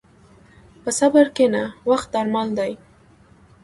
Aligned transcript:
په 0.81 0.89
صبر 0.99 1.25
کښېنه، 1.35 1.63
وخت 1.89 2.07
درمل 2.13 2.47
دی. 2.59 2.71